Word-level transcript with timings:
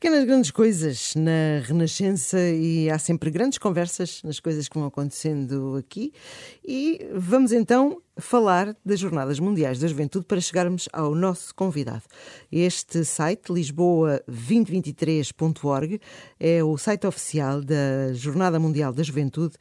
Pequenas 0.00 0.24
grandes 0.24 0.50
coisas 0.50 1.14
na 1.14 1.60
Renascença 1.62 2.40
e 2.40 2.88
há 2.88 2.98
sempre 2.98 3.30
grandes 3.30 3.58
conversas 3.58 4.22
nas 4.24 4.40
coisas 4.40 4.66
que 4.66 4.78
vão 4.78 4.88
acontecendo 4.88 5.76
aqui. 5.76 6.14
E 6.66 7.06
vamos 7.14 7.52
então 7.52 8.00
falar 8.16 8.74
das 8.82 8.98
Jornadas 8.98 9.38
Mundiais 9.38 9.78
da 9.78 9.86
Juventude 9.86 10.24
para 10.24 10.40
chegarmos 10.40 10.88
ao 10.90 11.14
nosso 11.14 11.54
convidado. 11.54 12.04
Este 12.50 13.04
site, 13.04 13.52
lisboa2023.org, 13.52 16.00
é 16.38 16.64
o 16.64 16.78
site 16.78 17.06
oficial 17.06 17.60
da 17.60 18.14
Jornada 18.14 18.58
Mundial 18.58 18.94
da 18.94 19.02
Juventude 19.02 19.58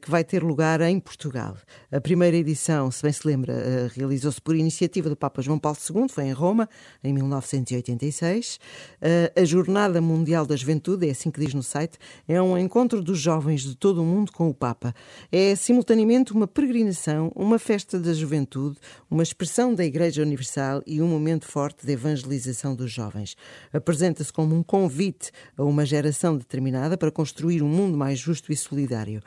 que 0.00 0.10
vai 0.10 0.22
ter 0.22 0.42
lugar 0.42 0.80
em 0.80 1.00
Portugal. 1.00 1.56
A 1.90 2.00
primeira 2.00 2.36
edição, 2.36 2.90
se 2.90 3.02
bem 3.02 3.12
se 3.12 3.26
lembra, 3.26 3.52
eh, 3.52 3.90
realizou-se 3.94 4.40
por 4.40 4.54
iniciativa 4.54 5.08
do 5.08 5.16
Papa 5.16 5.42
João 5.42 5.58
Paulo 5.58 5.76
II, 5.76 6.08
foi 6.08 6.24
em 6.24 6.32
Roma, 6.32 6.68
em 7.02 7.12
1986. 7.12 8.60
Eh, 9.00 9.32
a 9.36 9.44
Jornada 9.44 10.00
Mundial 10.00 10.46
da 10.46 10.54
Juventude, 10.54 11.08
é 11.08 11.10
assim 11.10 11.30
que 11.30 11.40
diz 11.40 11.52
no 11.52 11.62
site, 11.62 11.98
é 12.28 12.40
um 12.40 12.56
encontro 12.56 13.02
dos 13.02 13.18
jovens 13.18 13.62
de 13.62 13.74
todo 13.74 14.02
o 14.02 14.04
mundo 14.04 14.30
com 14.30 14.48
o 14.48 14.54
Papa. 14.54 14.94
É 15.32 15.56
simultaneamente 15.56 16.32
uma 16.32 16.46
peregrinação, 16.46 17.32
uma 17.34 17.58
festa 17.58 17.98
da 17.98 18.14
juventude, 18.14 18.78
uma 19.10 19.22
expressão 19.22 19.74
da 19.74 19.84
Igreja 19.84 20.22
Universal 20.22 20.82
e 20.86 21.02
um 21.02 21.08
momento 21.08 21.46
forte 21.46 21.84
de 21.84 21.92
evangelização 21.92 22.76
dos 22.76 22.92
jovens. 22.92 23.36
Apresenta-se 23.72 24.32
como 24.32 24.54
um 24.54 24.62
convite 24.62 25.32
a 25.56 25.64
uma 25.64 25.84
geração 25.84 26.36
determinada 26.36 26.96
para 26.96 27.10
construir 27.10 27.62
um 27.62 27.68
mundo 27.68 27.98
mais 27.98 28.18
justo 28.18 28.52
e 28.52 28.56
solidário 28.56 29.22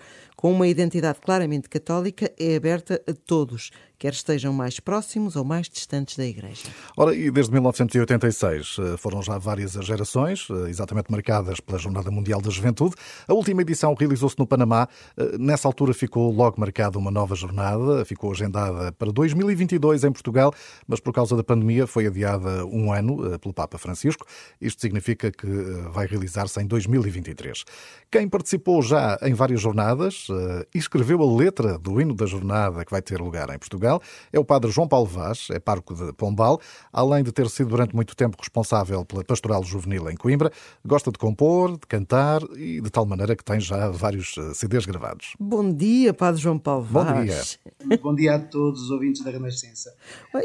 com 0.45 0.52
uma 0.52 0.67
identidade 0.67 1.20
claramente 1.22 1.67
católica, 1.67 2.31
é 2.38 2.55
aberta 2.55 3.02
a 3.08 3.13
todos, 3.13 3.72
quer 3.98 4.13
estejam 4.13 4.54
mais 4.54 4.80
próximos 4.80 5.35
ou 5.35 5.44
mais 5.44 5.70
distantes 5.70 6.17
da 6.17 6.26
Igreja. 6.26 6.63
Ora, 6.98 7.16
e 7.16 7.31
desde 7.31 7.52
1986 7.52 8.77
eh, 8.80 8.98
foram 8.98 9.21
já 9.21 9.38
várias 9.38 9.71
gerações, 9.73 10.48
eh, 10.49 10.70
exatamente 10.70 11.12
marcadas 11.12 11.59
pela 11.59 11.77
Jornada 11.77 12.12
Mundial 12.12 12.41
da 12.41 12.49
Juventude. 12.49 12.95
A 13.27 13.34
última 13.34 13.62
edição 13.62 13.94
realizou-se 13.94 14.37
no 14.37 14.46
Panamá. 14.46 14.87
Eh, 15.18 15.37
nessa 15.37 15.68
altura 15.68 15.93
ficou 15.93 16.32
logo 16.32 16.60
marcada 16.60 16.98
uma 16.98 17.12
nova 17.12 17.35
jornada, 17.35 18.04
ficou 18.05 18.32
agendada 18.32 18.91
para 18.91 19.12
2022 19.12 20.04
em 20.04 20.12
Portugal, 20.12 20.54
mas 20.87 20.99
por 20.99 21.13
causa 21.13 21.35
da 21.35 21.43
pandemia 21.43 21.87
foi 21.87 22.07
adiada 22.07 22.65
um 22.65 22.91
ano 22.91 23.40
pelo 23.40 23.54
Papa 23.54 23.77
Francisco. 23.77 24.26
Isto 24.59 24.82
significa 24.82 25.32
que 25.32 25.48
vai 25.93 26.05
realizar-se 26.05 26.62
em 26.62 26.68
2023. 26.68 27.63
Quem 28.12 28.27
participou 28.27 28.82
já 28.82 29.18
em 29.21 29.34
várias 29.34 29.62
jornadas 29.62 30.27
e 30.74 30.77
escreveu 30.77 31.21
a 31.21 31.37
letra 31.37 31.77
do 31.77 31.99
hino 31.99 32.13
da 32.13 32.26
jornada 32.26 32.84
que 32.84 32.91
vai 32.91 33.02
ter 33.02 33.20
lugar 33.20 33.49
em 33.49 33.57
Portugal 33.57 33.84
Portugal 33.85 34.01
é 34.33 34.39
o 34.39 34.43
padre 34.45 34.71
João 34.71 34.87
Paulo 34.87 35.05
Vaz, 35.05 35.47
é 35.51 35.59
parco 35.59 35.93
de 35.93 36.11
Pombal, 36.13 36.59
além 36.91 37.23
de 37.23 37.31
ter 37.31 37.49
sido 37.49 37.69
durante 37.69 37.95
muito 37.95 38.15
tempo 38.15 38.37
responsável 38.39 39.05
pela 39.05 39.23
pastoral 39.23 39.63
juvenil 39.63 40.09
em 40.09 40.15
Coimbra, 40.15 40.51
gosta 40.85 41.11
de 41.11 41.17
compor, 41.17 41.73
de 41.73 41.87
cantar 41.87 42.41
e 42.55 42.81
de 42.81 42.89
tal 42.89 43.05
maneira 43.05 43.35
que 43.35 43.43
tem 43.43 43.59
já 43.59 43.89
vários 43.89 44.35
eh, 44.37 44.53
CDs 44.53 44.85
gravados. 44.85 45.33
Bom 45.39 45.71
dia, 45.71 46.13
padre 46.13 46.41
João 46.41 46.57
Paulo 46.57 46.83
Vaz. 46.83 47.59
Bom 47.63 47.87
dia. 47.89 47.99
Bom 48.01 48.15
dia 48.15 48.35
a 48.35 48.39
todos 48.39 48.81
os 48.81 48.91
ouvintes 48.91 49.23
da 49.23 49.31
Renascença. 49.31 49.93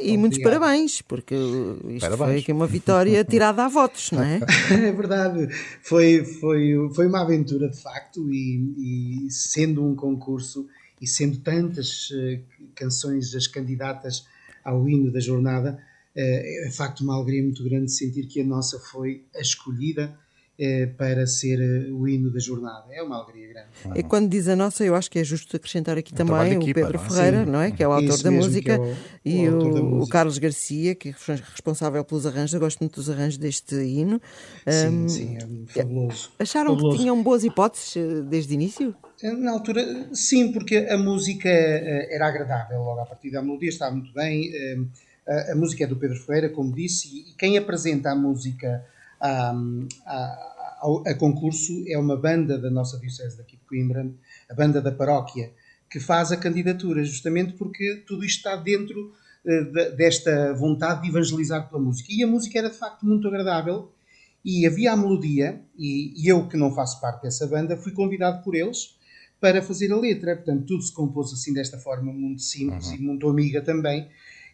E 0.00 0.12
Bom 0.12 0.20
muitos 0.20 0.38
dia. 0.38 0.44
parabéns, 0.46 1.02
porque 1.02 1.34
isto 1.34 2.00
parabéns. 2.00 2.30
foi 2.30 2.38
aqui 2.40 2.52
uma 2.52 2.66
vitória 2.66 3.24
tirada 3.24 3.64
a 3.64 3.68
votos, 3.68 4.10
não 4.12 4.22
é? 4.22 4.40
é 4.70 4.92
verdade. 4.92 5.48
Foi, 5.82 6.24
foi, 6.24 6.90
foi 6.94 7.06
uma 7.06 7.22
aventura, 7.22 7.68
de 7.68 7.80
facto, 7.80 8.28
e, 8.30 9.26
e 9.26 9.30
sendo 9.30 9.84
um 9.84 9.94
concurso 9.94 10.66
e 11.00 11.06
sendo 11.06 11.38
tantas 11.38 12.10
uh, 12.10 12.40
canções 12.74 13.34
as 13.34 13.46
candidatas 13.46 14.26
ao 14.62 14.86
hino 14.88 15.10
da 15.10 15.20
jornada, 15.20 15.72
uh, 16.14 16.20
é 16.20 16.66
de 16.68 16.76
facto 16.76 17.00
uma 17.00 17.16
alegria 17.16 17.42
muito 17.42 17.64
grande 17.64 17.90
sentir 17.90 18.26
que 18.26 18.40
a 18.40 18.44
nossa 18.44 18.78
foi 18.78 19.24
a 19.34 19.40
escolhida 19.40 20.14
uh, 20.58 20.94
para 20.96 21.26
ser 21.26 21.58
o 21.90 22.06
hino 22.06 22.30
da 22.30 22.38
jornada. 22.38 22.84
É 22.92 23.02
uma 23.02 23.16
alegria 23.16 23.48
grande. 23.48 23.98
E 23.98 24.02
quando 24.02 24.28
diz 24.28 24.46
a 24.46 24.54
nossa, 24.54 24.84
eu 24.84 24.94
acho 24.94 25.10
que 25.10 25.18
é 25.18 25.24
justo 25.24 25.56
acrescentar 25.56 25.96
aqui 25.96 26.12
também 26.12 26.58
o 26.58 26.64
Pedro 26.66 26.98
não 26.98 27.04
é? 27.04 27.08
Ferreira, 27.08 27.44
Sim. 27.44 27.50
não 27.50 27.60
é? 27.60 27.70
Que 27.70 27.82
é 27.82 27.88
o 27.88 27.92
autor 27.92 28.14
Isso 28.14 28.24
da 28.24 28.30
música, 28.30 28.74
é 28.74 28.78
o, 28.78 28.96
e 29.24 29.48
o, 29.48 29.58
o, 29.58 29.84
música. 29.84 30.12
Carlos 30.12 30.36
Garcia, 30.36 30.94
que 30.94 31.08
é 31.08 31.14
responsável 31.52 32.04
pelos 32.04 32.26
arranjos. 32.26 32.52
Eu 32.52 32.60
gosto 32.60 32.80
muito 32.80 32.96
dos 32.96 33.08
arranjos 33.08 33.38
deste 33.38 33.74
hino. 33.74 34.20
Sim, 34.68 34.88
um, 34.88 35.08
sim, 35.08 35.38
é 35.38 35.72
fabuloso. 35.72 36.30
Acharam 36.38 36.74
fabuloso. 36.74 36.96
que 36.96 37.02
tinham 37.02 37.22
boas 37.22 37.42
hipóteses 37.42 37.94
desde 38.28 38.52
o 38.52 38.54
início? 38.54 38.94
Na 39.22 39.52
altura, 39.52 40.08
sim, 40.14 40.50
porque 40.50 40.76
a 40.76 40.96
música 40.96 41.48
eh, 41.48 42.08
era 42.14 42.26
agradável 42.26 42.82
logo 42.82 43.00
a 43.00 43.06
partir 43.06 43.30
da 43.30 43.42
melodia, 43.42 43.68
estava 43.68 43.94
muito 43.94 44.14
bem. 44.14 44.50
Eh, 44.54 44.78
a, 45.26 45.52
a 45.52 45.54
música 45.54 45.84
é 45.84 45.86
do 45.86 45.96
Pedro 45.96 46.18
Ferreira, 46.18 46.48
como 46.48 46.74
disse, 46.74 47.08
e 47.28 47.34
quem 47.36 47.58
apresenta 47.58 48.10
a 48.10 48.14
música 48.14 48.82
a, 49.20 49.54
a, 50.06 51.02
a, 51.06 51.14
concurso 51.16 51.84
é 51.86 51.98
uma 51.98 52.16
banda 52.16 52.56
da 52.56 52.70
nossa 52.70 52.98
Diocese 52.98 53.36
daqui 53.36 53.56
de 53.56 53.64
Coimbra, 53.64 54.10
a 54.48 54.54
banda 54.54 54.80
da 54.80 54.90
paróquia, 54.90 55.52
que 55.90 56.00
faz 56.00 56.32
a 56.32 56.36
candidatura, 56.38 57.04
justamente 57.04 57.52
porque 57.52 58.02
tudo 58.06 58.24
isto 58.24 58.38
está 58.38 58.56
dentro 58.56 59.12
eh, 59.44 59.90
desta 59.96 60.54
vontade 60.54 61.02
de 61.02 61.08
evangelizar 61.08 61.68
pela 61.68 61.82
música. 61.82 62.08
E 62.10 62.24
a 62.24 62.26
música 62.26 62.58
era 62.58 62.70
de 62.70 62.76
facto 62.76 63.04
muito 63.04 63.28
agradável 63.28 63.92
e 64.42 64.66
havia 64.66 64.92
a 64.92 64.96
melodia, 64.96 65.60
e, 65.76 66.14
e 66.16 66.26
eu 66.26 66.48
que 66.48 66.56
não 66.56 66.74
faço 66.74 66.98
parte 67.02 67.24
dessa 67.24 67.46
banda, 67.46 67.76
fui 67.76 67.92
convidado 67.92 68.42
por 68.42 68.54
eles 68.54 68.98
para 69.40 69.62
fazer 69.62 69.90
a 69.92 69.96
letra. 69.96 70.36
Portanto, 70.36 70.66
tudo 70.66 70.82
se 70.82 70.92
compôs 70.92 71.32
assim 71.32 71.52
desta 71.54 71.78
forma 71.78 72.12
muito 72.12 72.42
simples 72.42 72.88
uhum. 72.88 72.94
e 72.94 72.98
muito 72.98 73.28
amiga 73.28 73.62
também. 73.62 74.08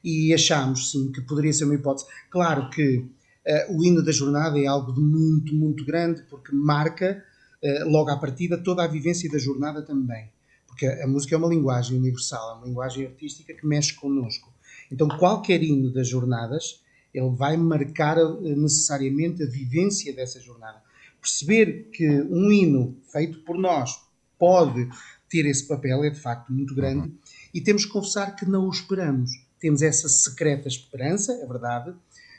E 0.04 0.32
achámos, 0.32 0.92
sim, 0.92 1.10
que 1.10 1.20
poderia 1.22 1.52
ser 1.52 1.64
uma 1.64 1.74
hipótese. 1.74 2.06
Claro 2.30 2.70
que 2.70 2.98
uh, 2.98 3.76
o 3.76 3.84
hino 3.84 4.02
da 4.04 4.12
jornada 4.12 4.58
é 4.58 4.66
algo 4.66 4.92
de 4.92 5.00
muito, 5.00 5.54
muito 5.54 5.84
grande, 5.84 6.22
porque 6.30 6.54
marca 6.54 7.22
uh, 7.62 7.88
logo 7.90 8.10
à 8.10 8.16
partida 8.16 8.56
toda 8.56 8.84
a 8.84 8.86
vivência 8.86 9.28
da 9.30 9.38
jornada 9.38 9.82
também. 9.82 10.30
Porque 10.68 10.86
a, 10.86 11.06
música 11.06 11.34
é 11.34 11.38
uma 11.38 11.48
linguagem 11.48 11.98
universal, 11.98 12.50
é 12.50 12.58
uma 12.58 12.66
linguagem 12.66 13.06
artística 13.06 13.52
que 13.52 13.66
mexe 13.66 13.94
connosco. 13.94 14.52
Então, 14.92 15.08
qualquer 15.08 15.62
hino 15.62 15.92
das 15.92 16.06
jornadas, 16.06 16.84
ele 17.12 17.30
vai 17.30 17.56
marcar 17.56 18.18
uh, 18.18 18.40
necessariamente 18.40 19.42
a 19.42 19.46
vivência 19.46 20.14
dessa 20.14 20.38
jornada. 20.40 20.80
Perceber 21.20 21.90
que 21.90 22.08
um 22.30 22.52
hino 22.52 22.96
feito 23.10 23.40
por 23.40 23.58
nós, 23.58 24.05
pode 24.38 24.88
ter 25.28 25.46
esse 25.46 25.66
papel 25.66 26.04
é 26.04 26.10
de 26.10 26.20
facto 26.20 26.52
muito 26.52 26.74
grande 26.74 27.08
uhum. 27.08 27.18
e 27.52 27.60
temos 27.60 27.84
que 27.84 27.92
confessar 27.92 28.36
que 28.36 28.46
não 28.46 28.66
o 28.66 28.70
esperamos. 28.70 29.30
Temos 29.58 29.82
essa 29.82 30.08
secreta 30.08 30.68
esperança, 30.68 31.32
é 31.32 31.46
verdade, 31.46 31.94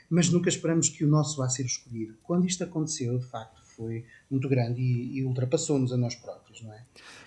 mas 0.08 0.30
nunca 0.30 0.48
esperamos 0.48 0.88
que 0.88 1.04
o 1.04 1.08
nosso 1.08 1.36
vá 1.36 1.48
ser 1.48 1.66
escolhido. 1.66 2.16
Quando 2.22 2.46
isto 2.46 2.64
aconteceu, 2.64 3.18
de 3.18 3.26
facto, 3.26 3.60
foi 3.78 4.04
muito 4.28 4.48
grande 4.48 4.82
e, 4.82 5.18
e 5.18 5.24
ultrapassou-nos 5.24 5.92
a 5.92 5.96
nós 5.96 6.16
próprios, 6.16 6.60
não 6.62 6.74
é? 6.74 6.82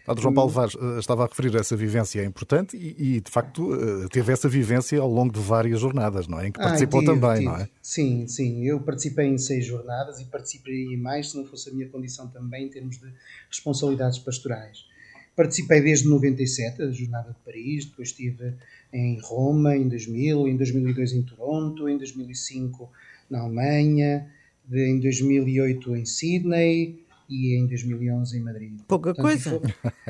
Padre 0.06 0.22
João 0.22 0.34
Paulo 0.34 0.52
Vaz 0.52 0.76
eh, 0.76 1.00
estava 1.00 1.24
a 1.24 1.28
referir 1.28 1.56
a 1.56 1.62
essa 1.62 1.78
vivência 1.78 2.24
importante 2.26 2.76
e, 2.76 3.16
e, 3.16 3.22
de 3.22 3.32
facto, 3.32 3.74
eh, 3.74 4.08
teve 4.12 4.34
essa 4.34 4.50
vivência 4.50 5.00
ao 5.00 5.10
longo 5.10 5.32
de 5.32 5.40
várias 5.40 5.80
jornadas, 5.80 6.28
não 6.28 6.40
é? 6.40 6.50
Em 6.50 6.52
que 6.52 6.60
participou 6.60 7.00
ah, 7.00 7.04
tive, 7.04 7.16
também, 7.16 7.36
tive. 7.36 7.46
não 7.46 7.56
é? 7.56 7.70
Sim, 7.82 8.28
sim. 8.28 8.66
Eu 8.66 8.82
participei 8.82 9.28
em 9.28 9.38
seis 9.38 9.66
jornadas 9.66 10.20
e 10.20 10.26
participaria 10.26 10.94
em 10.94 10.98
mais 10.98 11.32
se 11.32 11.38
não 11.38 11.46
fosse 11.46 11.70
a 11.70 11.74
minha 11.74 11.88
condição 11.88 12.28
também 12.28 12.66
em 12.66 12.70
termos 12.70 13.00
de 13.00 13.08
responsabilidades 13.50 14.20
pastorais. 14.20 14.86
Participei 15.34 15.80
desde 15.80 16.10
97, 16.10 16.82
a 16.82 16.92
Jornada 16.92 17.30
de 17.32 17.40
Paris, 17.46 17.86
depois 17.86 18.10
estive 18.10 18.54
em 18.92 19.18
Roma 19.22 19.78
em 19.78 19.88
2000, 19.88 20.50
em 20.50 20.58
2002 20.58 21.14
em 21.14 21.24
Toronto, 21.24 21.88
em 21.88 21.98
2005 21.98 22.92
na 23.30 23.40
Alemanha, 23.40 24.30
em 24.70 25.00
2008 25.00 25.96
em 25.96 26.06
Sydney, 26.06 27.02
e 27.32 27.56
em 27.58 27.66
2011 27.66 28.38
em 28.38 28.42
Madrid. 28.42 28.74
Pouca 28.86 29.14
Portanto, 29.16 29.24
coisa. 29.24 29.62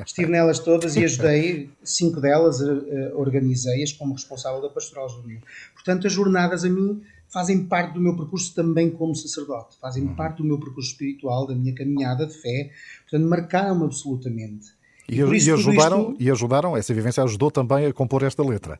Estive 0.04 0.32
nelas 0.32 0.58
todas 0.58 0.96
e 0.96 1.06
ajudei, 1.06 1.70
cinco 1.84 2.20
delas 2.20 2.60
uh, 2.60 3.16
organizei-as 3.16 3.94
como 3.94 4.14
responsável 4.14 4.60
da 4.60 4.70
Pastoral 4.70 5.08
Juvenil. 5.08 5.40
Portanto, 5.76 6.08
as 6.08 6.14
jornadas 6.14 6.66
a 6.66 6.70
mim 6.70 7.00
fazem 7.30 7.66
parte 7.66 7.94
do 7.94 8.02
meu 8.02 8.18
percurso 8.18 8.54
também 8.56 8.90
como 8.90 9.16
sacerdote, 9.16 9.78
fazem 9.80 10.04
uhum. 10.04 10.16
parte 10.16 10.38
do 10.38 10.44
meu 10.44 10.60
percurso 10.60 10.92
espiritual, 10.92 11.46
da 11.46 11.54
minha 11.56 11.74
caminhada 11.74 12.26
de 12.26 12.34
fé, 12.34 12.72
portanto, 13.04 13.30
marcaram-me 13.30 13.86
absolutamente. 13.86 14.70
E, 15.08 15.16
e, 15.16 15.18
e 15.20 15.52
ajudaram, 15.52 16.12
isto... 16.12 16.24
e 16.24 16.32
ajudaram, 16.32 16.76
essa 16.76 16.94
vivência 16.94 17.24
ajudou 17.24 17.52
também 17.52 17.86
a 17.86 17.94
compor 17.94 18.24
esta 18.24 18.44
letra. 18.44 18.80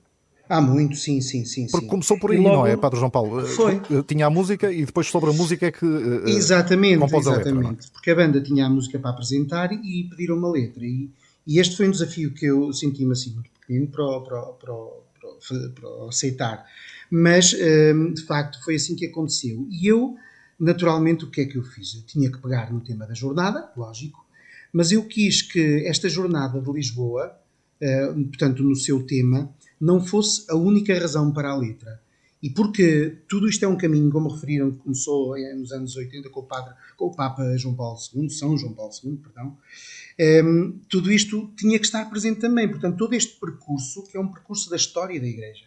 Há 0.52 0.60
muito, 0.60 0.98
sim, 0.98 1.22
sim, 1.22 1.46
sim. 1.46 1.66
Porque 1.72 1.88
começou 1.88 2.20
por 2.20 2.30
aí, 2.30 2.38
logo... 2.38 2.58
não 2.58 2.68
é, 2.68 2.76
Padre 2.76 3.00
João 3.00 3.10
Paulo? 3.10 3.48
Foi. 3.48 3.76
Eh, 3.76 4.04
tinha 4.06 4.26
a 4.26 4.30
música 4.30 4.70
e 4.70 4.86
depois 4.86 5.08
sobre 5.08 5.30
a 5.30 5.34
música 5.34 5.68
é 5.68 5.72
que 5.72 5.86
uh, 5.86 6.28
Exatamente, 6.28 7.02
exatamente. 7.06 7.48
A 7.48 7.70
letra, 7.70 7.88
é? 7.88 7.92
Porque 7.94 8.12
a 8.12 8.16
banda 8.16 8.42
tinha 8.42 8.66
a 8.66 8.70
música 8.70 9.00
para 9.00 9.12
apresentar 9.12 9.72
e 9.72 10.10
pediram 10.10 10.36
uma 10.36 10.52
letra. 10.52 10.86
E, 10.86 11.10
e 11.48 11.58
este 11.58 11.78
foi 11.78 11.88
um 11.88 11.92
desafio 11.92 12.34
que 12.34 12.48
eu 12.48 12.74
senti-me 12.74 13.14
assim 13.14 13.34
muito 13.34 13.50
pequeno 13.62 13.88
para, 13.88 14.20
para, 14.20 14.42
para, 14.60 15.70
para, 15.70 16.10
aceitar. 16.10 16.66
Mas, 17.10 17.56
um, 17.96 18.12
de 18.12 18.22
facto, 18.24 18.62
foi 18.62 18.76
assim 18.76 18.94
que 18.94 19.06
aconteceu. 19.06 19.66
E 19.72 19.88
eu, 19.88 20.18
naturalmente, 20.60 21.24
o 21.24 21.30
que 21.30 21.40
é 21.40 21.46
que 21.46 21.58
eu 21.58 21.64
fiz? 21.64 21.96
Eu 21.96 22.02
tinha 22.02 22.30
que 22.30 22.40
pegar 22.40 22.74
no 22.74 22.82
tema 22.82 23.08
da 23.08 23.14
jornada, 23.14 23.72
lógico, 23.78 24.20
mas 24.74 24.92
eu 24.92 25.06
quis 25.06 25.42
que 25.42 25.86
esta 25.88 26.10
jornada 26.10 26.60
de 26.60 26.72
Lisboa, 26.74 27.38
portanto, 28.30 28.62
no 28.64 28.76
seu 28.76 29.02
tema, 29.04 29.50
não 29.82 30.00
fosse 30.00 30.46
a 30.50 30.56
única 30.56 30.98
razão 30.98 31.34
para 31.34 31.50
a 31.50 31.58
letra. 31.58 32.00
E 32.42 32.50
porque 32.50 33.18
tudo 33.28 33.48
isto 33.48 33.64
é 33.66 33.68
um 33.68 33.78
caminho, 33.78 34.10
como 34.12 34.30
referiram, 34.30 34.72
que 34.72 34.78
começou 34.78 35.36
nos 35.56 35.72
anos 35.72 35.96
80 35.96 36.30
com 36.30 36.40
o, 36.40 36.44
padre, 36.44 36.74
com 36.96 37.06
o 37.06 37.16
Papa 37.16 37.56
João 37.58 37.76
Paulo 37.76 38.00
II, 38.16 38.30
São 38.30 38.58
João 38.58 38.74
Paulo 38.74 38.92
II, 39.04 39.18
perdão, 39.18 39.48
um, 39.48 39.56
ehm, 40.18 40.80
tudo 40.90 41.12
isto 41.12 41.52
tinha 41.56 41.78
que 41.78 41.86
estar 41.86 42.06
presente 42.10 42.40
também. 42.40 42.68
Portanto, 42.68 42.98
todo 42.98 43.14
este 43.14 43.40
percurso, 43.40 44.04
que 44.04 44.18
é 44.18 44.20
um 44.20 44.28
percurso 44.28 44.70
da 44.70 44.76
história 44.76 45.20
da 45.20 45.28
Igreja, 45.28 45.66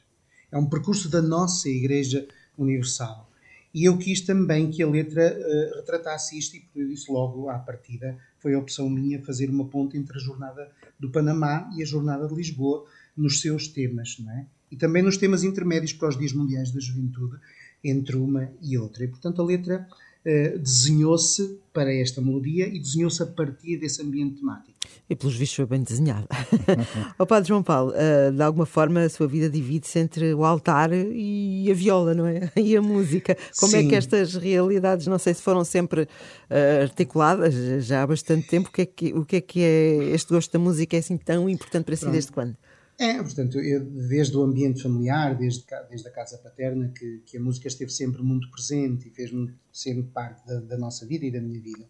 é 0.50 0.58
um 0.58 0.66
percurso 0.66 1.08
da 1.08 1.22
nossa 1.22 1.68
Igreja 1.68 2.26
Universal. 2.58 3.30
E 3.72 3.84
eu 3.84 3.98
quis 3.98 4.20
também 4.20 4.70
que 4.70 4.82
a 4.82 4.88
letra 4.88 5.36
uh, 5.36 5.76
retratasse 5.76 6.38
isto, 6.38 6.56
e 6.56 6.60
por 6.60 6.82
isso 6.82 7.12
logo 7.12 7.48
à 7.48 7.58
partida 7.58 8.16
foi 8.38 8.54
a 8.54 8.58
opção 8.58 8.88
minha 8.88 9.20
fazer 9.22 9.50
uma 9.50 9.64
ponte 9.64 9.96
entre 9.96 10.16
a 10.16 10.20
jornada 10.20 10.70
do 10.98 11.10
Panamá 11.10 11.68
e 11.76 11.82
a 11.82 11.86
jornada 11.86 12.28
de 12.28 12.34
Lisboa 12.34 12.84
nos 13.16 13.40
seus 13.40 13.68
temas, 13.68 14.16
não 14.18 14.32
é? 14.32 14.46
E 14.70 14.76
também 14.76 15.02
nos 15.02 15.16
temas 15.16 15.44
intermédios 15.44 15.92
para 15.92 16.08
os 16.08 16.18
Dias 16.18 16.32
Mundiais 16.32 16.70
da 16.72 16.80
Juventude, 16.80 17.36
entre 17.82 18.16
uma 18.16 18.50
e 18.62 18.76
outra. 18.78 19.04
E, 19.04 19.08
portanto, 19.08 19.40
a 19.40 19.44
letra 19.44 19.86
uh, 20.24 20.58
desenhou-se 20.58 21.58
para 21.72 21.92
esta 21.92 22.20
melodia 22.20 22.66
e 22.66 22.78
desenhou-se 22.80 23.22
a 23.22 23.26
partir 23.26 23.76
desse 23.76 24.02
ambiente 24.02 24.40
temático. 24.40 24.74
E 25.08 25.14
pelos 25.14 25.36
vistos 25.36 25.56
foi 25.56 25.66
bem 25.66 25.82
desenhada. 25.82 26.26
o 27.18 27.26
Padre 27.26 27.48
João 27.48 27.62
Paulo, 27.62 27.92
uh, 27.92 28.32
de 28.32 28.42
alguma 28.42 28.64
forma 28.64 29.02
a 29.02 29.08
sua 29.08 29.26
vida 29.26 29.50
divide-se 29.50 29.98
entre 29.98 30.32
o 30.32 30.44
altar 30.44 30.90
e 30.92 31.68
a 31.70 31.74
viola, 31.74 32.14
não 32.14 32.26
é? 32.26 32.50
E 32.56 32.76
a 32.76 32.80
música. 32.80 33.36
Como 33.58 33.72
Sim. 33.72 33.86
é 33.86 33.88
que 33.90 33.94
estas 33.94 34.34
realidades, 34.34 35.06
não 35.06 35.18
sei 35.18 35.34
se 35.34 35.42
foram 35.42 35.64
sempre 35.64 36.02
uh, 36.02 36.82
articuladas 36.82 37.54
já 37.84 38.02
há 38.02 38.06
bastante 38.06 38.48
tempo, 38.48 38.70
o 38.70 38.72
que, 38.72 38.82
é 38.82 38.86
que, 38.86 39.12
o 39.12 39.24
que 39.24 39.36
é 39.36 39.40
que 39.40 39.60
é 39.60 40.14
este 40.14 40.32
gosto 40.32 40.50
da 40.52 40.58
música 40.58 40.96
é 40.96 41.00
assim 41.00 41.18
tão 41.18 41.48
importante 41.48 41.84
para 41.84 41.96
si 41.96 42.02
Pronto. 42.02 42.12
desde 42.12 42.32
quando? 42.32 42.56
É, 42.98 43.20
portanto, 43.20 43.58
eu, 43.58 43.84
desde 43.84 44.36
o 44.36 44.42
ambiente 44.42 44.82
familiar, 44.82 45.36
desde, 45.36 45.64
desde 45.90 46.06
a 46.06 46.10
casa 46.12 46.38
paterna, 46.38 46.92
que, 46.96 47.22
que 47.26 47.36
a 47.36 47.40
música 47.40 47.66
esteve 47.66 47.90
sempre 47.90 48.22
muito 48.22 48.48
presente 48.50 49.08
e 49.08 49.10
fez 49.10 49.30
sempre 49.72 50.04
parte 50.04 50.46
da, 50.46 50.60
da 50.60 50.78
nossa 50.78 51.04
vida 51.04 51.26
e 51.26 51.30
da 51.30 51.40
minha 51.40 51.60
vida. 51.60 51.88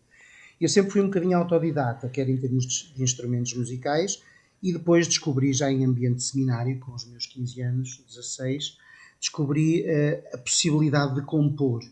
Eu 0.60 0.68
sempre 0.68 0.92
fui 0.92 1.02
um 1.02 1.06
bocadinho 1.06 1.36
autodidata, 1.36 2.08
quer 2.08 2.28
em 2.28 2.36
termos 2.38 2.92
de 2.94 3.02
instrumentos 3.02 3.54
musicais, 3.54 4.22
e 4.62 4.72
depois 4.72 5.06
descobri, 5.06 5.52
já 5.52 5.70
em 5.70 5.84
ambiente 5.84 6.16
de 6.16 6.24
seminário, 6.24 6.78
com 6.80 6.94
os 6.94 7.04
meus 7.04 7.26
15 7.26 7.60
anos, 7.60 8.04
16, 8.08 8.78
descobri 9.20 9.82
uh, 9.82 10.34
a 10.34 10.38
possibilidade 10.38 11.16
de 11.16 11.22
compor. 11.22 11.82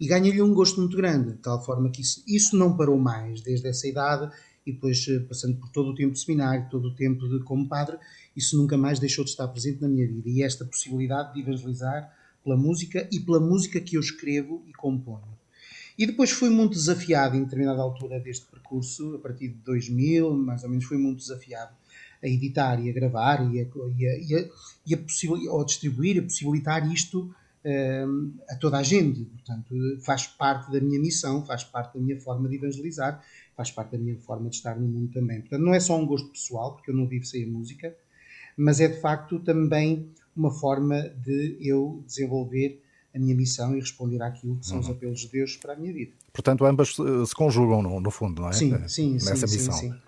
E 0.00 0.06
ganhei-lhe 0.06 0.40
um 0.40 0.54
gosto 0.54 0.80
muito 0.80 0.96
grande, 0.96 1.32
de 1.32 1.38
tal 1.38 1.62
forma 1.62 1.90
que 1.90 2.00
isso, 2.00 2.22
isso 2.26 2.56
não 2.56 2.74
parou 2.74 2.98
mais 2.98 3.42
desde 3.42 3.68
essa 3.68 3.86
idade, 3.86 4.34
e 4.66 4.72
depois 4.72 5.06
uh, 5.06 5.22
passando 5.28 5.56
por 5.56 5.70
todo 5.70 5.90
o 5.90 5.94
tempo 5.94 6.12
de 6.12 6.18
seminário, 6.20 6.68
todo 6.68 6.88
o 6.88 6.94
tempo 6.94 7.28
de 7.28 7.44
como 7.44 7.68
padre, 7.68 7.96
isso 8.36 8.56
nunca 8.56 8.76
mais 8.76 8.98
deixou 8.98 9.24
de 9.24 9.30
estar 9.30 9.46
presente 9.48 9.80
na 9.80 9.88
minha 9.88 10.06
vida. 10.06 10.28
E 10.28 10.42
esta 10.42 10.64
possibilidade 10.64 11.34
de 11.34 11.40
evangelizar 11.40 12.12
pela 12.42 12.56
música 12.56 13.08
e 13.12 13.20
pela 13.20 13.40
música 13.40 13.80
que 13.80 13.96
eu 13.96 14.00
escrevo 14.00 14.62
e 14.66 14.72
componho. 14.72 15.36
E 15.98 16.06
depois 16.06 16.30
fui 16.30 16.50
muito 16.50 16.74
desafiado 16.74 17.36
em 17.36 17.44
determinada 17.44 17.80
altura 17.80 18.20
deste 18.20 18.46
percurso, 18.46 19.14
a 19.14 19.18
partir 19.18 19.48
de 19.48 19.54
2000, 19.64 20.36
mais 20.36 20.62
ou 20.62 20.68
menos, 20.68 20.84
fui 20.84 20.98
muito 20.98 21.18
desafiado 21.18 21.74
a 22.22 22.28
editar 22.28 22.78
e 22.84 22.90
a 22.90 22.92
gravar 22.92 23.40
e 23.52 23.60
a, 23.60 23.64
e 23.96 24.06
a, 24.06 24.18
e 24.18 24.34
a, 24.34 24.48
e 24.86 24.94
a 24.94 25.52
ou 25.52 25.64
distribuir, 25.64 26.18
a 26.18 26.22
possibilitar 26.22 26.92
isto 26.92 27.34
um, 27.64 28.34
a 28.48 28.54
toda 28.56 28.78
a 28.78 28.82
gente. 28.82 29.24
Portanto, 29.24 29.74
faz 30.04 30.26
parte 30.26 30.70
da 30.70 30.80
minha 30.80 31.00
missão, 31.00 31.44
faz 31.44 31.64
parte 31.64 31.94
da 31.94 32.00
minha 32.00 32.20
forma 32.20 32.48
de 32.48 32.56
evangelizar, 32.56 33.22
faz 33.56 33.70
parte 33.70 33.92
da 33.92 33.98
minha 33.98 34.18
forma 34.18 34.50
de 34.50 34.56
estar 34.56 34.78
no 34.78 34.86
mundo 34.86 35.10
também. 35.12 35.40
Portanto, 35.40 35.62
não 35.62 35.74
é 35.74 35.80
só 35.80 35.96
um 35.98 36.06
gosto 36.06 36.28
pessoal, 36.28 36.74
porque 36.74 36.90
eu 36.90 36.94
não 36.94 37.06
vivo 37.06 37.24
sem 37.24 37.44
a 37.44 37.46
música, 37.46 37.96
mas 38.56 38.80
é 38.80 38.88
de 38.88 39.00
facto 39.00 39.38
também 39.40 40.10
uma 40.36 40.50
forma 40.50 41.02
de 41.02 41.56
eu 41.60 42.02
desenvolver 42.06 42.82
a 43.14 43.18
minha 43.18 43.34
missão 43.34 43.74
e 43.74 43.80
responder 43.80 44.22
àquilo 44.22 44.56
que 44.56 44.66
são 44.66 44.76
uhum. 44.76 44.82
os 44.82 44.90
apelos 44.90 45.20
de 45.20 45.28
Deus 45.28 45.56
para 45.56 45.72
a 45.72 45.76
minha 45.76 45.92
vida. 45.92 46.12
Portanto, 46.32 46.66
ambas 46.66 46.94
se 46.94 47.34
conjugam 47.34 47.82
no, 47.82 47.98
no 47.98 48.10
fundo, 48.10 48.42
não 48.42 48.50
é? 48.50 48.52
Sim, 48.52 48.76
sim, 48.86 49.12
Nessa 49.14 49.46
sim, 49.46 49.56
missão. 49.56 49.74
Sim, 49.74 49.92
sim. 49.92 49.98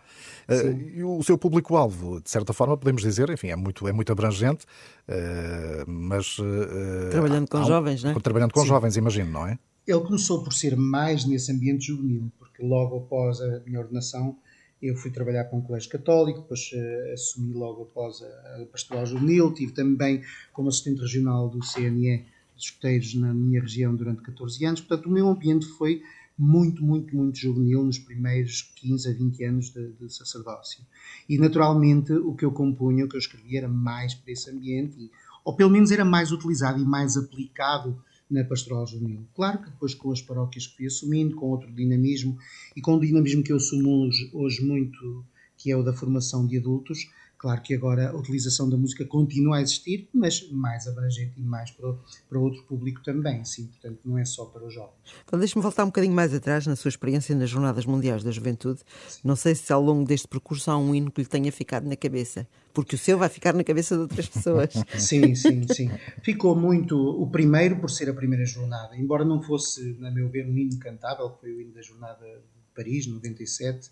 Uh, 0.48 0.80
e 0.96 1.04
o 1.04 1.22
seu 1.22 1.36
público-alvo, 1.36 2.22
de 2.22 2.30
certa 2.30 2.54
forma, 2.54 2.76
podemos 2.76 3.02
dizer, 3.02 3.28
enfim, 3.28 3.48
é 3.48 3.56
muito, 3.56 3.86
é 3.86 3.92
muito 3.92 4.10
abrangente, 4.10 4.64
uh, 5.06 5.90
mas. 5.90 6.38
Uh, 6.38 7.10
trabalhando 7.10 7.48
com 7.48 7.64
jovens, 7.64 8.02
não 8.02 8.10
é? 8.10 8.20
Trabalhando 8.20 8.52
com 8.52 8.60
Sim. 8.60 8.66
jovens, 8.66 8.96
imagino, 8.96 9.30
não 9.30 9.46
é? 9.46 9.58
Ele 9.88 10.00
começou 10.00 10.44
por 10.44 10.52
ser 10.52 10.76
mais 10.76 11.24
nesse 11.24 11.50
ambiente 11.50 11.86
juvenil, 11.86 12.30
porque 12.38 12.62
logo 12.62 12.98
após 12.98 13.40
a 13.40 13.60
minha 13.64 13.80
ordenação 13.80 14.36
eu 14.82 14.94
fui 14.94 15.10
trabalhar 15.10 15.44
para 15.44 15.56
um 15.56 15.62
colégio 15.62 15.88
católico, 15.88 16.42
depois 16.42 16.70
uh, 16.74 17.14
assumi 17.14 17.54
logo 17.54 17.84
após 17.84 18.22
a, 18.22 18.62
a 18.62 18.66
pastoral 18.66 19.06
juvenil, 19.06 19.50
tive 19.54 19.72
também 19.72 20.22
como 20.52 20.68
assistente 20.68 21.00
regional 21.00 21.48
do 21.48 21.60
CNE 21.60 22.26
escuteiros 22.54 23.14
na 23.14 23.32
minha 23.32 23.62
região 23.62 23.96
durante 23.96 24.20
14 24.20 24.62
anos, 24.66 24.80
portanto 24.82 25.06
o 25.06 25.10
meu 25.10 25.26
ambiente 25.26 25.64
foi 25.64 26.02
muito, 26.36 26.84
muito, 26.84 27.16
muito 27.16 27.38
juvenil 27.38 27.82
nos 27.82 27.98
primeiros 27.98 28.70
15 28.76 29.08
a 29.08 29.12
20 29.14 29.44
anos 29.44 29.70
de, 29.70 29.92
de 29.92 30.12
sacerdócio. 30.12 30.84
E 31.26 31.38
naturalmente 31.38 32.12
o 32.12 32.34
que 32.34 32.44
eu 32.44 32.52
compunha, 32.52 33.06
o 33.06 33.08
que 33.08 33.16
eu 33.16 33.20
escrevia 33.20 33.60
era 33.60 33.68
mais 33.68 34.12
para 34.12 34.32
esse 34.32 34.50
ambiente, 34.50 35.00
e, 35.00 35.10
ou 35.42 35.56
pelo 35.56 35.70
menos 35.70 35.90
era 35.90 36.04
mais 36.04 36.30
utilizado 36.30 36.78
e 36.78 36.84
mais 36.84 37.16
aplicado 37.16 37.98
na 38.30 38.44
pastoral 38.44 38.86
juvenil. 38.86 39.26
Claro 39.34 39.62
que 39.62 39.70
depois 39.70 39.94
com 39.94 40.12
as 40.12 40.22
paróquias 40.22 40.66
que 40.66 40.76
fui 40.76 40.86
assumindo, 40.86 41.36
com 41.36 41.46
outro 41.46 41.72
dinamismo 41.72 42.38
e 42.76 42.80
com 42.80 42.94
o 42.94 43.00
dinamismo 43.00 43.42
que 43.42 43.52
eu 43.52 43.56
assumo 43.56 44.06
hoje, 44.06 44.30
hoje 44.32 44.64
muito, 44.64 45.24
que 45.56 45.70
é 45.70 45.76
o 45.76 45.82
da 45.82 45.92
formação 45.92 46.46
de 46.46 46.58
adultos, 46.58 47.10
Claro 47.38 47.62
que 47.62 47.72
agora 47.72 48.10
a 48.10 48.16
utilização 48.16 48.68
da 48.68 48.76
música 48.76 49.04
continua 49.04 49.58
a 49.58 49.62
existir, 49.62 50.08
mas 50.12 50.50
mais 50.50 50.88
abrangente 50.88 51.34
e 51.36 51.42
mais 51.42 51.70
para, 51.70 51.94
para 52.28 52.36
outro 52.36 52.64
público 52.64 53.00
também, 53.04 53.44
sim, 53.44 53.68
portanto 53.68 54.00
não 54.04 54.18
é 54.18 54.24
só 54.24 54.46
para 54.46 54.66
os 54.66 54.74
jovens. 54.74 54.96
Então 55.24 55.38
deixe-me 55.38 55.62
voltar 55.62 55.84
um 55.84 55.86
bocadinho 55.86 56.14
mais 56.14 56.34
atrás 56.34 56.66
na 56.66 56.74
sua 56.74 56.88
experiência 56.88 57.36
nas 57.36 57.48
Jornadas 57.48 57.86
Mundiais 57.86 58.24
da 58.24 58.32
Juventude. 58.32 58.80
Sim. 59.06 59.20
Não 59.22 59.36
sei 59.36 59.54
se 59.54 59.72
ao 59.72 59.80
longo 59.80 60.04
deste 60.04 60.26
percurso 60.26 60.68
há 60.68 60.76
um 60.76 60.92
hino 60.92 61.12
que 61.12 61.20
lhe 61.20 61.28
tenha 61.28 61.52
ficado 61.52 61.88
na 61.88 61.94
cabeça, 61.94 62.44
porque 62.74 62.96
o 62.96 62.98
seu 62.98 63.16
vai 63.16 63.28
ficar 63.28 63.54
na 63.54 63.62
cabeça 63.62 63.94
de 63.94 64.00
outras 64.02 64.26
pessoas. 64.26 64.72
sim, 64.98 65.32
sim, 65.36 65.62
sim. 65.72 65.90
Ficou 66.24 66.56
muito 66.56 66.98
o 66.98 67.30
primeiro 67.30 67.78
por 67.78 67.88
ser 67.88 68.10
a 68.10 68.14
primeira 68.14 68.44
jornada, 68.44 68.96
embora 68.96 69.24
não 69.24 69.40
fosse, 69.40 69.96
na 70.00 70.10
meu 70.10 70.28
ver, 70.28 70.44
um 70.44 70.58
hino 70.58 70.76
cantável, 70.80 71.30
que 71.30 71.40
foi 71.42 71.52
o 71.52 71.60
hino 71.60 71.72
da 71.72 71.82
jornada 71.82 72.26
de 72.26 72.74
Paris, 72.74 73.06
97, 73.06 73.90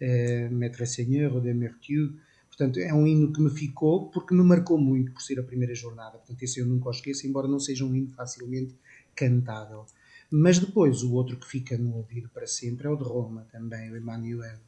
eh, 0.00 0.50
Maître 0.50 0.86
Seigneur 0.86 1.40
de 1.40 1.54
Mertieu, 1.54 2.12
Portanto, 2.56 2.78
é 2.78 2.94
um 2.94 3.04
hino 3.04 3.32
que 3.32 3.40
me 3.40 3.50
ficou 3.50 4.08
porque 4.10 4.32
me 4.32 4.44
marcou 4.44 4.78
muito 4.78 5.10
por 5.10 5.20
ser 5.20 5.40
a 5.40 5.42
primeira 5.42 5.74
jornada. 5.74 6.18
Portanto, 6.18 6.40
esse 6.40 6.60
eu 6.60 6.66
nunca 6.66 6.88
o 6.88 6.92
esqueço, 6.92 7.26
embora 7.26 7.48
não 7.48 7.58
seja 7.58 7.84
um 7.84 7.94
hino 7.94 8.10
facilmente 8.10 8.76
cantável. 9.14 9.84
Mas 10.30 10.60
depois, 10.60 11.02
o 11.02 11.12
outro 11.14 11.36
que 11.36 11.48
fica 11.48 11.76
no 11.76 11.96
ouvido 11.96 12.28
para 12.28 12.46
sempre 12.46 12.86
é 12.86 12.90
o 12.90 12.96
de 12.96 13.02
Roma 13.02 13.46
também, 13.50 13.90
o 13.90 13.96
Emmanuel. 13.96 14.58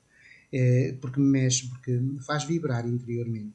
É, 0.52 0.96
porque 1.00 1.20
me 1.20 1.26
mexe, 1.26 1.68
porque 1.68 1.92
me 1.92 2.20
faz 2.20 2.44
vibrar 2.44 2.86
interiormente. 2.88 3.54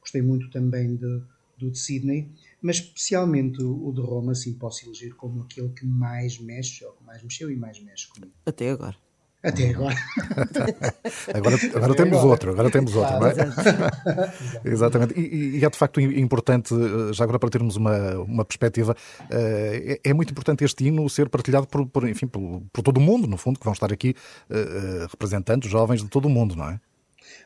Gostei 0.00 0.22
muito 0.22 0.48
também 0.50 0.94
de, 0.94 1.22
do 1.58 1.70
de 1.70 1.78
Sydney, 1.78 2.28
mas 2.62 2.76
especialmente 2.76 3.60
o, 3.60 3.92
de 3.92 4.00
Roma, 4.00 4.34
sim, 4.34 4.54
posso 4.54 4.86
eleger 4.86 5.14
como 5.14 5.42
aquele 5.42 5.70
que 5.70 5.84
mais 5.84 6.38
mexe, 6.38 6.84
ou 6.84 6.92
que 6.92 7.04
mais 7.04 7.22
mexeu 7.22 7.50
e 7.50 7.56
mais 7.56 7.80
mexe 7.82 8.08
comigo. 8.08 8.32
Até 8.46 8.70
agora. 8.70 8.96
Até 9.44 9.70
agora. 9.70 9.94
agora, 11.34 11.56
agora 11.74 11.94
temos 11.94 12.18
agora. 12.18 12.26
outro, 12.26 12.50
agora 12.50 12.70
temos 12.70 12.96
outro, 12.96 13.18
claro, 13.18 13.36
não 13.36 13.42
é? 13.42 14.32
Exatamente. 14.64 15.14
E, 15.24 15.58
e, 15.58 15.64
é 15.64 15.70
de 15.70 15.76
facto 15.76 16.00
importante, 16.00 16.74
eh, 16.74 17.12
já 17.12 17.24
agora 17.24 17.38
para 17.38 17.50
termos 17.50 17.76
uma, 17.76 18.16
uma 18.20 18.44
perspectiva, 18.44 18.96
eh, 19.30 20.00
é, 20.04 20.10
é 20.10 20.14
muito 20.14 20.30
importante 20.30 20.64
este 20.64 20.86
hino 20.86 21.08
ser 21.08 21.28
partilhado 21.28 21.66
por, 21.66 21.86
por 21.86 22.08
enfim, 22.08 22.26
por, 22.26 22.62
por, 22.72 22.82
todo 22.82 22.98
o 22.98 23.00
mundo, 23.00 23.26
no 23.26 23.36
fundo, 23.36 23.58
que 23.58 23.64
vão 23.64 23.72
estar 23.72 23.92
aqui 23.92 24.14
uh, 24.50 25.06
representantes 25.10 25.70
jovens 25.70 26.02
de 26.02 26.08
todo 26.08 26.26
o 26.26 26.30
mundo, 26.30 26.56
não 26.56 26.68
é? 26.68 26.80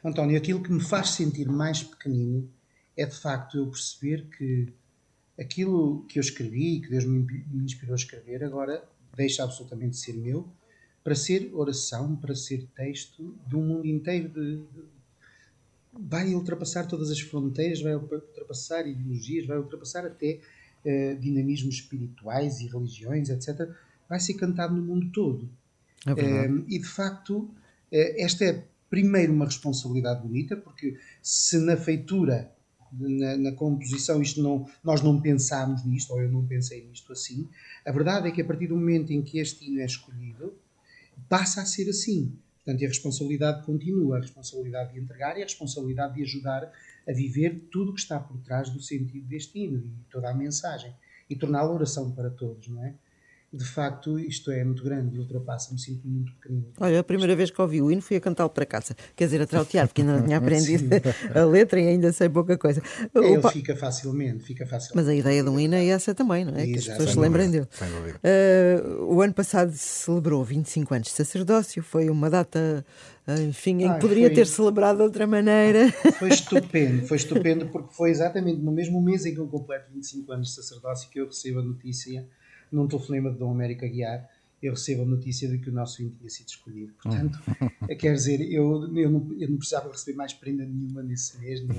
António, 0.04 0.36
aquilo 0.36 0.62
que 0.62 0.72
me 0.72 0.80
faz 0.80 1.10
sentir 1.10 1.48
mais 1.48 1.82
pequenino 1.82 2.48
é 2.96 3.06
de 3.06 3.16
facto 3.16 3.58
eu 3.58 3.66
perceber 3.66 4.28
que 4.36 4.72
aquilo 5.38 6.04
que 6.08 6.18
eu 6.18 6.20
escrevi, 6.20 6.80
que 6.80 6.90
Deus 6.90 7.04
me 7.04 7.26
inspirou 7.64 7.94
a 7.94 7.96
escrever, 7.96 8.44
agora 8.44 8.82
deixa 9.16 9.42
absolutamente 9.42 9.90
de 9.90 9.98
ser 9.98 10.14
meu 10.14 10.48
para 11.08 11.14
ser 11.14 11.50
oração, 11.54 12.14
para 12.16 12.34
ser 12.34 12.66
texto 12.76 13.34
de 13.46 13.56
um 13.56 13.62
mundo 13.62 13.86
inteiro 13.86 14.28
de, 14.28 14.56
de, 14.58 14.84
vai 15.98 16.34
ultrapassar 16.34 16.86
todas 16.86 17.10
as 17.10 17.18
fronteiras, 17.18 17.80
vai 17.80 17.94
ultrapassar 17.94 18.86
ideologias, 18.86 19.46
vai 19.46 19.56
ultrapassar 19.56 20.04
até 20.04 20.38
uh, 20.84 21.18
dinamismos 21.18 21.76
espirituais 21.76 22.60
e 22.60 22.66
religiões, 22.66 23.30
etc. 23.30 23.70
Vai 24.06 24.20
ser 24.20 24.34
cantado 24.34 24.76
no 24.76 24.82
mundo 24.82 25.10
todo. 25.10 25.48
É 26.04 26.12
uh, 26.12 26.64
e 26.68 26.78
de 26.78 26.86
facto, 26.86 27.38
uh, 27.38 27.50
esta 27.90 28.44
é 28.44 28.66
primeiro 28.90 29.32
uma 29.32 29.46
responsabilidade 29.46 30.20
bonita, 30.20 30.58
porque 30.58 30.98
se 31.22 31.56
na 31.56 31.78
feitura 31.78 32.52
na, 32.92 33.34
na, 33.38 33.52
composição 33.52 34.20
isto 34.20 34.42
não, 34.42 34.68
nós 34.84 35.00
não 35.00 35.18
pensámos 35.18 35.86
nisto, 35.86 36.12
ou 36.12 36.20
eu 36.20 36.30
não 36.30 36.44
pensei 36.44 36.86
nisto 36.86 37.10
assim. 37.14 37.48
A 37.86 37.92
verdade 37.92 38.28
é 38.28 38.30
que 38.30 38.42
a 38.42 38.44
partir 38.44 38.66
do 38.66 38.76
momento 38.76 39.10
em 39.10 39.22
que 39.22 39.38
este 39.38 39.64
hino 39.64 39.80
é 39.80 39.86
escolhido, 39.86 40.54
passa 41.28 41.62
a 41.62 41.66
ser 41.66 41.88
assim. 41.88 42.38
Portanto, 42.56 42.84
a 42.84 42.88
responsabilidade 42.88 43.64
continua, 43.64 44.18
a 44.18 44.20
responsabilidade 44.20 44.92
de 44.92 45.00
entregar 45.00 45.38
e 45.38 45.42
a 45.42 45.44
responsabilidade 45.44 46.14
de 46.14 46.22
ajudar 46.22 46.70
a 47.08 47.12
viver 47.12 47.68
tudo 47.70 47.90
o 47.90 47.94
que 47.94 48.00
está 48.00 48.20
por 48.20 48.38
trás 48.42 48.68
do 48.68 48.80
sentido 48.80 49.26
deste 49.26 49.58
hino 49.58 49.78
e 49.78 50.10
toda 50.10 50.30
a 50.30 50.34
mensagem. 50.34 50.94
e 51.30 51.36
torná-la 51.36 51.70
oração 51.70 52.10
para 52.12 52.30
todos, 52.30 52.68
não 52.68 52.82
é? 52.82 52.94
De 53.50 53.64
facto, 53.64 54.18
isto 54.18 54.50
é 54.50 54.62
muito 54.62 54.84
grande 54.84 55.16
e 55.16 55.18
ultrapassa-me, 55.18 55.80
sinto 55.80 56.06
muito 56.06 56.32
pequenino. 56.34 56.66
Olha, 56.78 57.00
a 57.00 57.04
primeira 57.04 57.34
vez 57.34 57.50
que 57.50 57.60
ouvi 57.60 57.80
o 57.80 57.90
hino 57.90 58.02
fui 58.02 58.16
a 58.16 58.20
cantá-lo 58.20 58.50
para 58.50 58.66
casa, 58.66 58.94
quer 59.16 59.24
dizer, 59.24 59.40
a 59.40 59.46
trautear, 59.46 59.86
porque 59.88 60.02
ainda 60.02 60.18
não 60.18 60.24
tinha 60.24 60.36
aprendido 60.38 60.86
a 61.34 61.44
letra 61.44 61.80
e 61.80 61.88
ainda 61.88 62.12
sei 62.12 62.28
pouca 62.28 62.58
coisa. 62.58 62.82
É, 63.14 63.18
ele 63.18 63.40
pa... 63.40 63.50
fica 63.50 63.74
facilmente, 63.74 64.44
fica 64.44 64.66
facilmente. 64.66 64.96
Mas 64.96 65.08
a 65.08 65.14
ideia 65.14 65.42
de 65.42 65.48
um 65.48 65.58
hino 65.58 65.74
é 65.74 65.86
essa 65.86 66.14
também, 66.14 66.44
não 66.44 66.54
é? 66.54 66.66
Exato. 66.66 66.72
Que 66.72 66.78
as 66.78 66.86
pessoas 66.88 67.10
se 67.10 67.18
lembrem 67.18 67.50
dele. 67.50 67.66
Uh, 67.66 69.14
o 69.14 69.22
ano 69.22 69.32
passado 69.32 69.72
se 69.72 70.04
celebrou 70.04 70.44
25 70.44 70.94
anos 70.94 71.08
de 71.08 71.14
sacerdócio, 71.14 71.82
foi 71.82 72.10
uma 72.10 72.28
data 72.28 72.84
enfim, 73.46 73.82
em 73.82 73.92
que 73.94 74.00
poderia 74.00 74.26
foi, 74.26 74.34
ter 74.34 74.46
celebrado 74.46 74.96
de 74.96 75.02
outra 75.02 75.26
maneira. 75.26 75.90
Foi 76.18 76.28
estupendo, 76.30 77.06
foi 77.06 77.16
estupendo 77.16 77.66
porque 77.68 77.94
foi 77.94 78.10
exatamente 78.10 78.60
no 78.60 78.72
mesmo 78.72 79.02
mês 79.02 79.26
em 79.26 79.34
que 79.34 79.40
eu 79.40 79.46
completo 79.46 79.90
25 79.92 80.32
anos 80.32 80.48
de 80.48 80.54
sacerdócio 80.54 81.10
que 81.10 81.20
eu 81.20 81.26
recebo 81.26 81.60
a 81.60 81.62
notícia 81.62 82.26
num 82.70 82.86
telefonema 82.86 83.30
de 83.30 83.38
Dom 83.38 83.50
América 83.50 83.86
Guiar, 83.86 84.28
eu 84.62 84.72
recebo 84.72 85.02
a 85.02 85.06
notícia 85.06 85.48
de 85.48 85.58
que 85.58 85.70
o 85.70 85.72
nosso 85.72 86.02
hino 86.02 86.10
tinha 86.18 86.28
sido 86.28 86.48
escolhido. 86.48 86.92
Portanto, 87.00 87.38
hum. 87.62 87.86
quer 87.96 88.12
dizer, 88.14 88.40
eu, 88.40 88.92
eu, 88.96 89.10
não, 89.10 89.36
eu 89.38 89.48
não 89.48 89.56
precisava 89.56 89.90
receber 89.90 90.16
mais 90.16 90.32
prenda 90.32 90.64
nenhuma 90.64 91.02
nesse 91.02 91.38
mês, 91.38 91.62
no, 91.62 91.74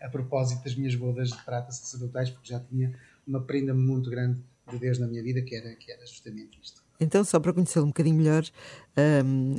a 0.00 0.08
propósito 0.10 0.62
das 0.62 0.74
minhas 0.74 0.94
bodas 0.94 1.30
de 1.30 1.42
prata 1.44 1.72
sacerdotais, 1.72 2.30
porque 2.30 2.48
já 2.48 2.60
tinha 2.60 2.94
uma 3.26 3.40
prenda 3.42 3.74
muito 3.74 4.10
grande 4.10 4.40
de 4.70 4.78
Deus 4.78 4.98
na 4.98 5.06
minha 5.06 5.22
vida, 5.22 5.40
que 5.40 5.54
era, 5.54 5.74
que 5.74 5.90
era 5.90 6.04
justamente 6.06 6.58
isto. 6.62 6.82
Então, 7.00 7.22
só 7.22 7.38
para 7.38 7.52
conhecê-lo 7.52 7.84
um 7.84 7.88
bocadinho 7.88 8.16
melhor, 8.16 8.44
um, 9.24 9.54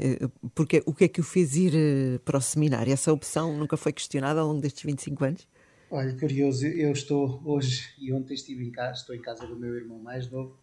porque, 0.53 0.83
o 0.85 0.93
que 0.93 1.05
é 1.05 1.07
que 1.07 1.21
o 1.21 1.23
fez 1.23 1.55
ir 1.55 1.73
eh, 1.73 2.19
para 2.25 2.37
o 2.37 2.41
seminário? 2.41 2.91
Essa 2.91 3.13
opção 3.13 3.57
nunca 3.57 3.77
foi 3.77 3.93
questionada 3.93 4.41
ao 4.41 4.47
longo 4.47 4.61
destes 4.61 4.83
25 4.83 5.23
anos? 5.23 5.47
Olha, 5.89 6.13
curioso, 6.17 6.67
eu 6.67 6.91
estou 6.91 7.41
hoje 7.45 7.93
e 7.97 8.11
ontem 8.11 8.33
estive 8.33 8.65
em 8.65 8.71
casa, 8.71 8.99
estou 8.99 9.15
em 9.15 9.21
casa 9.21 9.47
do 9.47 9.55
meu 9.55 9.73
irmão 9.75 9.97
mais 9.99 10.29
novo, 10.29 10.55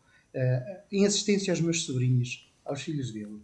em 0.92 1.06
assistência 1.06 1.52
aos 1.52 1.60
meus 1.60 1.84
sobrinhos, 1.84 2.50
aos 2.64 2.82
filhos 2.82 3.12
dele. 3.12 3.40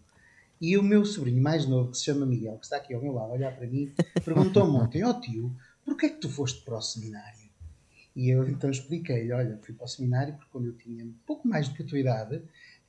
E 0.61 0.77
o 0.77 0.83
meu 0.83 1.05
sobrinho 1.05 1.43
mais 1.43 1.67
novo, 1.67 1.91
que 1.91 1.99
se 1.99 2.05
chama 2.05 2.25
Miguel, 2.25 2.57
que 2.59 2.65
está 2.65 2.77
aqui 2.77 2.95
ao 2.95 3.03
meu 3.03 3.13
lado, 3.13 3.33
a 3.33 3.35
olhar 3.35 3.57
para 3.57 3.67
mim, 3.67 3.93
perguntou-me 4.25 4.77
ontem, 4.77 5.03
ó 5.03 5.11
oh, 5.11 5.21
tio, 5.21 5.57
porquê 5.85 6.07
é 6.07 6.09
que 6.11 6.21
tu 6.21 6.29
foste 6.29 6.65
para 6.65 6.77
o 6.77 6.81
seminário? 6.81 7.51
E 8.15 8.29
eu 8.29 8.47
então 8.49 8.71
expliquei-lhe, 8.71 9.33
olha, 9.33 9.59
fui 9.63 9.75
para 9.75 9.87
o 9.87 9.89
seminário 9.89 10.35
porque 10.35 10.51
quando 10.53 10.67
eu 10.67 10.75
tinha 10.75 11.05
pouco 11.27 11.49
mais 11.49 11.69
do 11.69 11.75
que 11.75 11.83
a 11.83 11.87
tua 11.87 11.99
idade, 11.99 12.43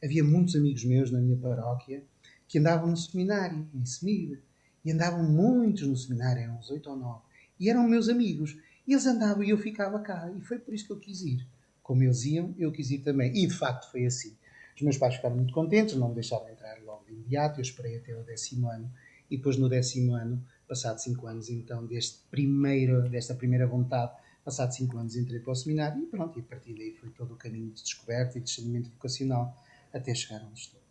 havia 0.04 0.24
muitos 0.24 0.56
amigos 0.56 0.84
meus 0.84 1.10
na 1.10 1.20
minha 1.20 1.38
paróquia 1.38 2.04
que 2.48 2.60
andavam 2.60 2.90
no 2.90 2.98
seminário, 2.98 3.68
em 3.74 3.86
Semida. 3.86 4.38
E 4.86 4.92
andavam 4.92 5.24
muitos 5.24 5.88
no 5.88 5.96
seminário, 5.96 6.44
eram 6.44 6.58
uns 6.58 6.70
oito 6.70 6.90
ou 6.90 6.98
nove. 6.98 7.22
E 7.58 7.70
eram 7.70 7.88
meus 7.88 8.10
amigos. 8.10 8.58
E 8.86 8.92
eles 8.92 9.06
andavam 9.06 9.44
e 9.44 9.50
eu 9.50 9.58
ficava 9.58 9.98
cá. 10.00 10.30
E 10.38 10.42
foi 10.42 10.60
por 10.60 10.74
isso 10.74 10.86
que 10.86 10.92
eu 10.92 11.00
quis 11.00 11.22
ir 11.22 11.48
como 11.84 12.02
eles 12.02 12.24
iam, 12.24 12.56
eu 12.58 12.72
quis 12.72 12.90
ir 12.90 13.00
também. 13.00 13.32
E 13.36 13.46
de 13.46 13.54
facto 13.54 13.92
foi 13.92 14.06
assim. 14.06 14.36
Os 14.76 14.82
meus 14.82 14.98
pais 14.98 15.16
ficaram 15.16 15.36
muito 15.36 15.54
contentes, 15.54 15.96
não 15.96 16.08
me 16.10 16.16
deixaram 16.16 16.50
entrar 16.50 16.82
logo 16.84 17.04
de 17.06 17.12
imediato. 17.12 17.60
Eu 17.60 17.62
esperei 17.62 17.98
até 17.98 18.16
o 18.16 18.24
décimo 18.24 18.70
ano. 18.70 18.92
E 19.30 19.38
depois, 19.38 19.58
no 19.58 19.70
décimo 19.70 20.16
ano, 20.16 20.44
passado 20.68 21.00
cinco 21.00 21.28
anos, 21.28 21.50
então, 21.50 21.86
deste 21.86 22.20
primeiro, 22.32 23.08
desta 23.10 23.36
primeira 23.36 23.68
vontade, 23.68 24.14
passado 24.44 24.74
cinco 24.74 24.98
anos, 24.98 25.16
entrei 25.16 25.40
para 25.40 25.52
o 25.52 25.56
seminário 25.56 26.02
e 26.02 26.06
pronto. 26.08 26.40
E 26.40 26.42
a 26.42 26.46
partir 26.46 26.74
daí 26.74 26.94
foi 26.94 27.10
todo 27.10 27.34
o 27.34 27.38
caminho 27.38 27.70
de 27.72 27.84
descoberta 27.84 28.38
e 28.38 28.42
de 28.42 28.48
discernimento 28.48 28.90
vocacional 28.90 29.62
até 29.94 30.16
chegar 30.16 30.44
onde 30.44 30.60
estou. 30.60 30.83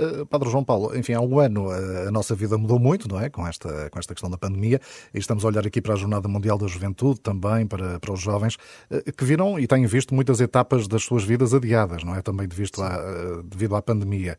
Eh, 0.00 0.24
Padre 0.24 0.48
João 0.48 0.64
Paulo, 0.64 0.96
enfim, 0.96 1.12
há 1.12 1.20
um 1.20 1.38
ano 1.38 1.70
eh, 1.72 2.08
a 2.08 2.10
nossa 2.10 2.34
vida 2.34 2.56
mudou 2.56 2.78
muito, 2.78 3.08
não 3.08 3.20
é? 3.20 3.28
Com 3.28 3.46
esta, 3.46 3.90
com 3.90 3.98
esta 3.98 4.14
questão 4.14 4.30
da 4.30 4.38
pandemia. 4.38 4.80
E 5.12 5.18
estamos 5.18 5.44
a 5.44 5.48
olhar 5.48 5.66
aqui 5.66 5.80
para 5.80 5.94
a 5.94 5.96
Jornada 5.96 6.26
Mundial 6.26 6.56
da 6.56 6.66
Juventude, 6.66 7.20
também 7.20 7.66
para, 7.66 8.00
para 8.00 8.12
os 8.12 8.20
jovens, 8.20 8.56
eh, 8.90 9.12
que 9.12 9.24
viram 9.24 9.58
e 9.58 9.66
têm 9.66 9.86
visto 9.86 10.14
muitas 10.14 10.40
etapas 10.40 10.88
das 10.88 11.02
suas 11.02 11.22
vidas 11.22 11.52
adiadas, 11.52 12.02
não 12.02 12.14
é? 12.14 12.22
Também 12.22 12.48
devido 12.48 12.82
à, 12.82 13.42
devido 13.44 13.76
à 13.76 13.82
pandemia. 13.82 14.38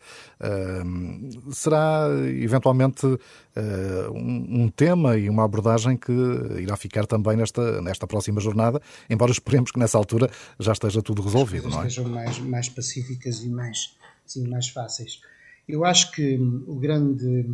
Será, 1.51 2.07
eventualmente, 2.41 3.05
um 4.13 4.69
tema 4.69 5.17
e 5.17 5.29
uma 5.29 5.43
abordagem 5.43 5.97
que 5.97 6.11
irá 6.59 6.75
ficar 6.77 7.05
também 7.05 7.35
nesta, 7.35 7.81
nesta 7.81 8.07
próxima 8.07 8.39
jornada, 8.39 8.81
embora 9.09 9.31
esperemos 9.31 9.71
que 9.71 9.79
nessa 9.79 9.97
altura 9.97 10.29
já 10.59 10.71
esteja 10.71 11.01
tudo 11.01 11.21
resolvido, 11.21 11.69
não 11.69 11.83
é? 11.83 11.87
Estejam 11.87 12.09
mais, 12.09 12.39
mais 12.39 12.69
pacíficas 12.69 13.43
e 13.43 13.49
mais, 13.49 13.95
sim, 14.33 14.47
mais 14.47 14.69
fáceis. 14.69 15.21
Eu 15.67 15.85
acho 15.85 16.11
que 16.11 16.37
o 16.37 16.75
grande, 16.75 17.49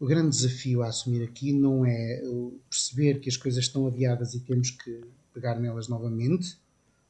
o 0.00 0.06
grande 0.06 0.30
desafio 0.30 0.82
a 0.82 0.88
assumir 0.88 1.22
aqui 1.22 1.52
não 1.52 1.84
é 1.84 2.22
perceber 2.68 3.20
que 3.20 3.28
as 3.28 3.36
coisas 3.36 3.64
estão 3.64 3.86
adiadas 3.86 4.34
e 4.34 4.40
temos 4.40 4.70
que 4.70 5.00
pegar 5.32 5.58
nelas 5.60 5.88
novamente, 5.88 6.58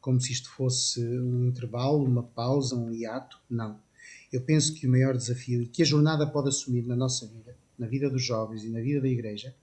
como 0.00 0.21
se 0.21 0.33
isto 0.33 0.50
fosse 0.50 1.00
um 1.04 1.49
intervalo, 1.49 2.04
uma 2.04 2.23
pausa, 2.23 2.76
um 2.76 2.92
hiato. 2.92 3.40
Não. 3.49 3.80
Eu 4.33 4.40
penso 4.40 4.75
que 4.75 4.87
o 4.87 4.90
maior 4.90 5.16
desafio 5.16 5.62
e 5.62 5.66
que 5.66 5.83
a 5.83 5.87
jornada 5.87 6.26
pode 6.26 6.49
assumir 6.49 6.85
na 6.85 6.97
nossa 6.97 7.26
vida, 7.26 7.56
na 7.78 7.87
vida 7.87 8.11
dos 8.11 8.23
jovens 8.23 8.64
e 8.64 8.68
na 8.68 8.80
vida 8.80 9.00
da 9.00 9.09
Igreja, 9.09 9.54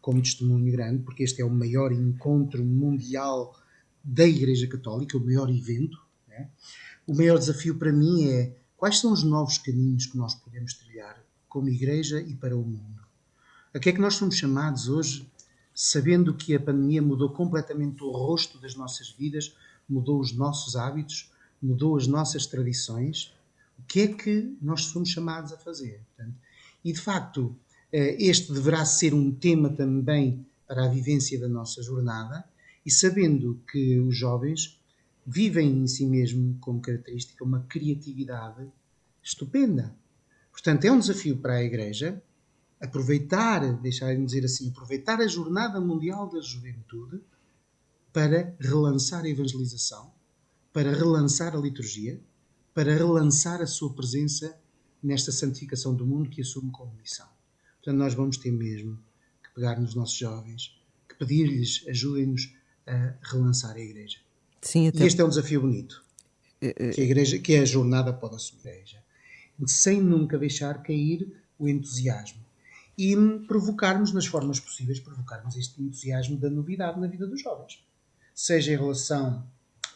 como 0.00 0.22
testemunho 0.22 0.70
grande, 0.70 1.02
porque 1.02 1.24
este 1.24 1.42
é 1.42 1.44
o 1.44 1.50
maior 1.50 1.92
encontro 1.92 2.64
mundial 2.64 3.54
da 4.02 4.26
Igreja 4.26 4.68
Católica, 4.68 5.18
o 5.18 5.24
maior 5.24 5.50
evento. 5.50 5.98
Né? 6.28 6.48
O 7.06 7.14
maior 7.14 7.38
desafio 7.38 7.78
para 7.78 7.92
mim 7.92 8.28
é 8.28 8.56
Quais 8.76 8.98
são 8.98 9.10
os 9.10 9.22
novos 9.22 9.56
caminhos 9.56 10.04
que 10.04 10.18
nós 10.18 10.34
podemos 10.34 10.74
trilhar 10.74 11.18
como 11.48 11.70
Igreja 11.70 12.20
e 12.20 12.34
para 12.34 12.54
o 12.54 12.62
mundo? 12.62 13.00
A 13.72 13.78
que 13.78 13.88
é 13.88 13.92
que 13.92 14.00
nós 14.00 14.14
somos 14.14 14.36
chamados 14.36 14.86
hoje, 14.88 15.26
sabendo 15.74 16.34
que 16.34 16.54
a 16.54 16.60
pandemia 16.60 17.00
mudou 17.00 17.30
completamente 17.30 18.04
o 18.04 18.10
rosto 18.10 18.58
das 18.58 18.74
nossas 18.74 19.10
vidas, 19.10 19.56
mudou 19.88 20.20
os 20.20 20.32
nossos 20.32 20.76
hábitos, 20.76 21.32
mudou 21.60 21.96
as 21.96 22.06
nossas 22.06 22.46
tradições? 22.46 23.32
O 23.78 23.82
que 23.84 24.00
é 24.00 24.08
que 24.08 24.54
nós 24.60 24.84
somos 24.84 25.08
chamados 25.08 25.52
a 25.52 25.58
fazer? 25.58 26.00
e 26.84 26.92
de 26.92 27.00
facto, 27.00 27.56
eh, 27.92 28.16
este 28.20 28.52
deverá 28.52 28.84
ser 28.84 29.12
um 29.12 29.32
tema 29.32 29.70
também 29.70 30.46
para 30.68 30.84
a 30.84 30.88
vivência 30.88 31.40
da 31.40 31.48
nossa 31.48 31.82
jornada, 31.82 32.44
e 32.84 32.90
sabendo 32.90 33.60
que 33.72 33.98
os 33.98 34.16
jovens 34.16 34.78
vivem 35.26 35.82
em 35.82 35.86
si 35.88 36.06
mesmo 36.06 36.56
como 36.60 36.80
característica 36.80 37.42
uma 37.42 37.64
criatividade 37.64 38.70
estupenda. 39.22 39.96
Portanto, 40.52 40.84
é 40.84 40.92
um 40.92 41.00
desafio 41.00 41.36
para 41.38 41.54
a 41.54 41.64
Igreja 41.64 42.22
aproveitar, 42.80 43.60
deixar-me 43.80 44.24
dizer 44.24 44.44
assim, 44.44 44.68
aproveitar 44.68 45.20
a 45.20 45.26
Jornada 45.26 45.80
Mundial 45.80 46.28
da 46.28 46.40
Juventude 46.40 47.20
para 48.12 48.54
relançar 48.60 49.24
a 49.24 49.28
evangelização, 49.28 50.12
para 50.72 50.92
relançar 50.92 51.54
a 51.56 51.58
liturgia, 51.58 52.20
para 52.72 52.94
relançar 52.94 53.60
a 53.60 53.66
sua 53.66 53.92
presença 53.92 54.56
nesta 55.02 55.32
santificação 55.32 55.94
do 55.94 56.06
mundo 56.06 56.30
que 56.30 56.40
assume 56.40 56.70
como 56.70 56.94
missão. 56.94 57.28
Portanto, 57.76 57.98
nós 57.98 58.14
vamos 58.14 58.36
ter 58.36 58.50
mesmo 58.50 58.98
que 59.42 59.54
pegar 59.54 59.80
nos 59.80 59.94
nossos 59.94 60.16
jovens, 60.16 60.78
que 61.08 61.16
pedir-lhes, 61.16 61.84
ajudem-nos 61.88 62.54
a 62.86 63.14
relançar 63.22 63.74
a 63.76 63.80
Igreja. 63.80 64.25
Sim, 64.66 64.88
até... 64.88 65.04
E 65.04 65.06
este 65.06 65.20
é 65.20 65.24
um 65.24 65.28
desafio 65.28 65.60
bonito 65.60 66.04
é, 66.60 66.68
é. 66.68 66.90
que 66.90 67.00
a, 67.00 67.04
igreja, 67.04 67.38
que 67.38 67.56
a 67.56 67.64
jornada 67.64 68.12
pode 68.12 68.36
assumir. 68.36 68.84
Sem 69.66 70.02
nunca 70.02 70.38
deixar 70.38 70.82
cair 70.82 71.32
o 71.58 71.68
entusiasmo 71.68 72.44
e 72.98 73.14
provocarmos 73.46 74.12
nas 74.12 74.26
formas 74.26 74.58
possíveis 74.58 74.98
provocarmos 75.00 75.56
este 75.56 75.82
entusiasmo 75.82 76.36
da 76.36 76.48
novidade 76.48 76.98
na 76.98 77.06
vida 77.06 77.26
dos 77.26 77.42
jovens, 77.42 77.84
seja 78.34 78.72
em 78.72 78.76
relação 78.76 79.46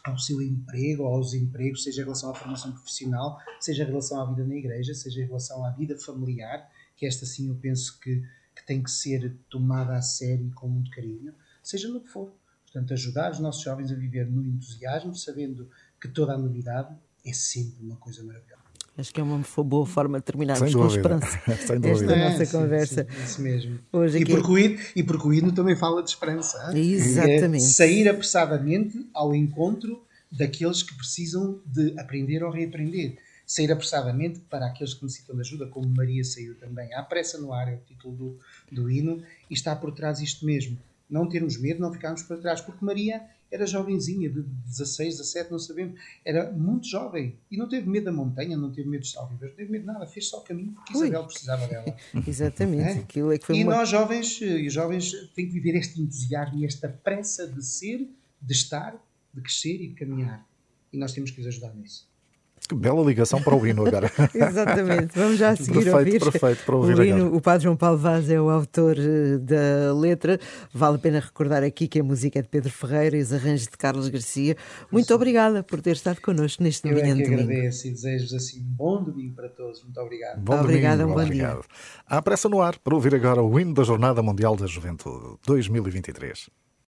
ao 0.03 0.17
seu 0.17 0.41
emprego, 0.41 1.05
aos 1.05 1.33
empregos, 1.33 1.83
seja 1.83 2.01
em 2.01 2.05
relação 2.05 2.31
à 2.31 2.35
formação 2.35 2.71
profissional, 2.71 3.39
seja 3.59 3.83
em 3.83 3.87
relação 3.87 4.21
à 4.21 4.25
vida 4.25 4.45
na 4.45 4.55
igreja, 4.55 4.93
seja 4.93 5.21
em 5.21 5.25
relação 5.25 5.63
à 5.65 5.71
vida 5.71 5.97
familiar, 5.97 6.69
que 6.95 7.05
esta 7.05 7.25
sim 7.25 7.49
eu 7.49 7.55
penso 7.55 7.99
que, 7.99 8.23
que 8.55 8.65
tem 8.65 8.81
que 8.81 8.89
ser 8.89 9.35
tomada 9.49 9.95
a 9.95 10.01
sério 10.01 10.47
e 10.47 10.51
com 10.51 10.67
muito 10.67 10.91
carinho, 10.91 11.33
seja 11.61 11.87
no 11.87 12.01
que 12.01 12.09
for. 12.09 12.33
Portanto, 12.71 12.93
ajudar 12.93 13.31
os 13.31 13.39
nossos 13.39 13.61
jovens 13.61 13.91
a 13.91 13.95
viver 13.95 14.25
no 14.31 14.45
entusiasmo, 14.45 15.13
sabendo 15.13 15.69
que 15.99 16.07
toda 16.07 16.33
a 16.33 16.37
novidade 16.37 16.95
é 17.25 17.33
sempre 17.33 17.83
uma 17.83 17.97
coisa 17.97 18.23
maravilhosa. 18.23 18.61
Acho 18.97 19.13
que 19.13 19.19
é 19.19 19.23
uma 19.23 19.43
boa 19.63 19.85
forma 19.85 20.19
de 20.19 20.25
terminarmos 20.25 20.73
com 20.73 20.87
esperança 20.87 21.41
Sem 21.67 21.79
dúvida. 21.79 21.89
esta 21.89 22.13
é, 22.13 22.29
nossa 22.29 22.45
sim, 22.45 22.57
conversa. 22.57 23.07
Sim, 23.09 23.23
isso 23.23 23.41
mesmo. 23.41 23.79
Hoje 23.91 24.21
aqui... 24.21 24.31
e, 24.31 24.35
porque 24.35 24.51
o 24.51 24.57
hino, 24.57 24.79
e 24.95 25.03
porque 25.03 25.27
o 25.27 25.33
hino 25.33 25.51
também 25.51 25.75
fala 25.75 26.01
de 26.01 26.09
esperança. 26.09 26.71
Exatamente. 26.77 27.63
É 27.63 27.67
sair 27.67 28.07
apressadamente 28.07 29.09
ao 29.13 29.35
encontro 29.35 30.05
daqueles 30.31 30.81
que 30.81 30.95
precisam 30.95 31.59
de 31.65 31.99
aprender 31.99 32.41
ou 32.41 32.51
reaprender. 32.51 33.17
Sair 33.45 33.71
apressadamente 33.71 34.39
para 34.49 34.67
aqueles 34.67 34.93
que 34.93 35.03
necessitam 35.03 35.35
de 35.35 35.41
ajuda, 35.41 35.67
como 35.67 35.87
Maria 35.89 36.23
saiu 36.23 36.55
também. 36.55 36.93
Há 36.93 37.03
pressa 37.03 37.37
no 37.37 37.51
ar 37.51 37.67
é 37.67 37.75
o 37.75 37.79
título 37.79 38.15
do, 38.15 38.39
do 38.71 38.89
hino 38.89 39.21
e 39.49 39.53
está 39.53 39.75
por 39.75 39.91
trás 39.93 40.21
isto 40.21 40.45
mesmo 40.45 40.77
não 41.11 41.27
termos 41.27 41.57
medo, 41.57 41.81
não 41.81 41.91
ficarmos 41.91 42.23
para 42.23 42.37
trás, 42.37 42.61
porque 42.61 42.83
Maria 42.83 43.21
era 43.51 43.67
jovenzinha, 43.67 44.29
de 44.29 44.41
16, 44.41 45.17
17, 45.17 45.51
não 45.51 45.59
sabemos, 45.59 45.99
era 46.23 46.49
muito 46.51 46.87
jovem 46.87 47.37
e 47.51 47.57
não 47.57 47.67
teve 47.67 47.87
medo 47.89 48.05
da 48.05 48.11
montanha, 48.11 48.57
não 48.57 48.71
teve 48.71 48.87
medo 48.87 49.01
de 49.01 49.09
salvador, 49.09 49.49
não 49.49 49.55
teve 49.55 49.69
medo 49.69 49.81
de 49.81 49.87
nada, 49.87 50.07
fez 50.07 50.27
só 50.29 50.39
o 50.39 50.41
caminho 50.41 50.71
porque 50.71 50.97
Ui. 50.97 51.07
Isabel 51.07 51.25
precisava 51.25 51.67
dela. 51.67 51.95
Exatamente, 52.25 52.99
é? 52.99 53.01
aquilo 53.01 53.33
é 53.33 53.37
que 53.37 53.45
foi 53.45 53.57
E 53.57 53.63
uma... 53.63 53.75
nós 53.75 53.89
jovens, 53.89 54.39
e 54.39 54.67
os 54.67 54.73
jovens 54.73 55.11
têm 55.35 55.47
que 55.47 55.51
viver 55.51 55.75
este 55.75 56.01
entusiasmo 56.01 56.59
e 56.59 56.65
esta 56.65 56.87
pressa 56.87 57.45
de 57.45 57.63
ser, 57.63 58.09
de 58.41 58.53
estar 58.53 58.97
de 59.33 59.41
crescer 59.41 59.75
e 59.75 59.87
de 59.89 59.95
caminhar. 59.95 60.45
E 60.91 60.97
nós 60.97 61.13
temos 61.13 61.31
que 61.31 61.39
os 61.39 61.47
ajudar 61.47 61.73
nisso. 61.73 62.10
Que 62.69 62.75
bela 62.75 63.03
ligação 63.03 63.41
para 63.41 63.53
o 63.53 63.67
hino 63.67 63.85
agora. 63.85 64.09
Exatamente. 64.33 65.09
Vamos 65.13 65.37
já 65.37 65.53
seguir 65.57 65.83
perfeito, 65.83 65.95
ouvir. 65.97 66.19
Perfeito, 66.31 66.63
para 66.65 66.75
ouvir 66.77 66.97
o 66.97 67.03
hino. 67.03 67.15
agora. 67.25 67.35
O 67.35 67.41
Padre 67.41 67.63
João 67.65 67.75
Paulo 67.75 67.97
Vaz 67.97 68.29
é 68.29 68.39
o 68.39 68.49
autor 68.49 68.95
eh, 68.97 69.37
da 69.39 69.93
letra. 69.93 70.39
Vale 70.73 70.95
a 70.95 70.99
pena 70.99 71.19
recordar 71.19 71.63
aqui 71.63 71.85
que 71.87 71.99
a 71.99 72.03
música 72.03 72.39
é 72.39 72.41
de 72.41 72.47
Pedro 72.47 72.71
Ferreira 72.71 73.17
e 73.17 73.21
os 73.21 73.33
arranjos 73.33 73.67
de 73.67 73.77
Carlos 73.77 74.07
Garcia. 74.07 74.55
Muito 74.89 75.07
Sim. 75.07 75.13
obrigada 75.13 75.61
por 75.63 75.81
ter 75.81 75.91
estado 75.91 76.21
connosco 76.21 76.63
neste 76.63 76.87
Eu 76.87 76.97
é 76.97 77.01
que 77.01 77.07
domingo. 77.09 77.33
agradeço 77.41 77.87
e 77.87 77.91
desejo-vos 77.91 78.33
assim 78.35 78.61
um 78.61 78.73
bom 78.75 79.03
domingo 79.03 79.35
para 79.35 79.49
todos. 79.49 79.83
Muito 79.83 79.99
obrigado. 79.99 80.39
Bom 80.39 80.59
Obrigada, 80.61 80.97
domingo, 81.03 81.11
um 81.11 81.15
bom 81.19 81.25
obrigado. 81.25 81.61
dia. 81.61 81.69
Há 82.07 82.21
pressa 82.21 82.47
no 82.47 82.61
ar 82.61 82.79
para 82.79 82.95
ouvir 82.95 83.13
agora 83.13 83.43
o 83.43 83.59
hino 83.59 83.73
da 83.73 83.83
Jornada 83.83 84.23
Mundial 84.23 84.55
da 84.55 84.65
Juventude 84.67 85.35
2023. 85.45 86.49